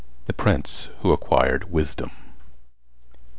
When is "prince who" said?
0.33-1.11